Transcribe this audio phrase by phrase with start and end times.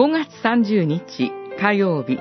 [0.00, 2.18] 5月30日火曜日。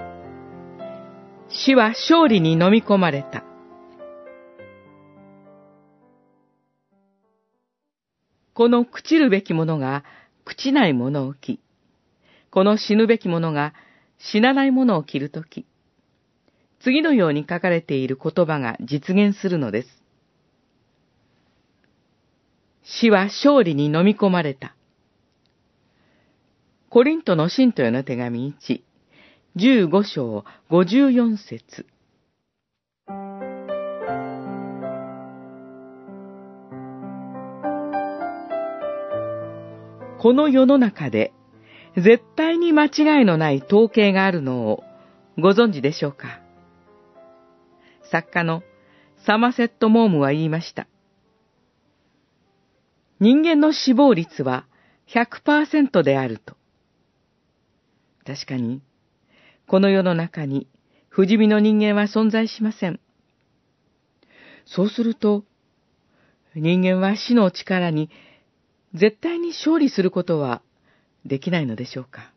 [1.48, 3.46] 死は勝利に飲み込まれた。
[8.54, 10.04] この朽ちるべきものが
[10.46, 11.62] 朽ちないものを着、
[12.52, 13.74] この死ぬべきものが
[14.18, 15.66] 死なないものを着るとき、
[16.82, 20.04] 次のように書かれている言葉が実現するのです。
[22.84, 24.76] 死は勝利に飲み込まれた。
[26.92, 28.82] コリントの信徒への手紙1、
[29.56, 31.86] 15章54節
[40.18, 41.32] この世の中で
[41.96, 44.84] 絶対に間違いのない統計があるのを
[45.38, 46.42] ご存知でしょうか？
[48.12, 48.64] 作家の
[49.28, 50.88] サマセット・モームは言いました。
[53.20, 54.66] 人間の死亡率は
[55.14, 56.59] 100%であると。
[58.30, 58.84] 確かに、
[59.66, 60.68] この世の中に
[61.10, 63.00] 不死身の人間は存在しません。
[64.68, 65.46] そうすると、
[66.54, 68.12] 人間は死の力に
[68.94, 70.62] 絶対に勝利することは
[71.26, 72.32] できないのでしょうか。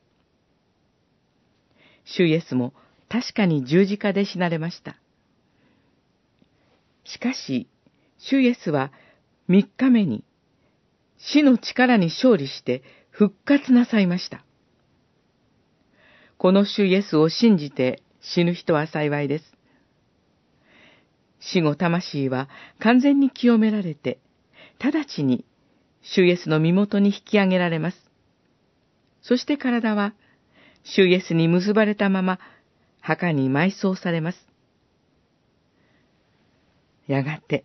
[2.06, 2.72] 主イエスも
[3.10, 4.96] 確かに十字架で死なれました。
[7.04, 7.68] しかし、
[8.16, 8.92] 主イエスは
[9.46, 10.24] 三日目に
[11.18, 14.42] 死の力に勝利して復活なさいました。
[16.42, 19.44] この主イエスを信じて死ぬ人は幸いです。
[21.38, 22.48] 死後魂は
[22.80, 24.18] 完全に清められて、
[24.82, 25.44] 直ちに
[26.02, 28.10] 主イエスの身元に引き上げられます。
[29.22, 30.14] そして体は、
[30.82, 32.40] 主イエスに結ばれたまま、
[33.00, 34.38] 墓に埋葬されます。
[37.06, 37.64] やがて、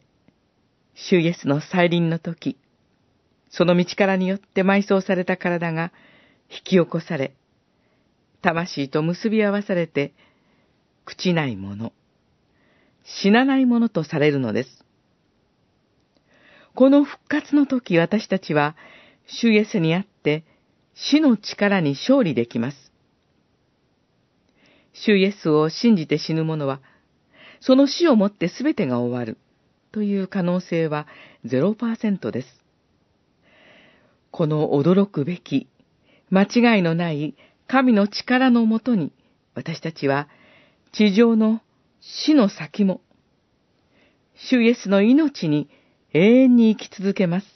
[0.94, 2.60] 主イエスの再臨の時、
[3.50, 5.92] その道からによって埋葬された体が
[6.52, 7.34] 引き起こされ、
[8.48, 10.14] 魂と結び合わされて、
[11.06, 11.92] 朽ちないもの、
[13.04, 14.86] 死なないものとされるのです。
[16.74, 18.78] この復活の時私たちは、
[19.28, 20.46] 主イエスにあって
[20.94, 22.78] 死の力に勝利できます。
[24.94, 26.80] 主イエスを信じて死ぬ者は、
[27.60, 29.38] その死をもって全てが終わる
[29.92, 31.06] という可能性は
[31.46, 32.48] 0%です。
[34.32, 35.68] この驚くべき、
[36.30, 37.36] 間違いのない
[37.68, 39.12] 神の力のもとに、
[39.54, 40.28] 私たちは
[40.94, 41.62] 地上の
[42.00, 43.02] 死の先も、
[44.36, 45.70] 主イエスの命に
[46.14, 47.48] 永遠に生き続けます。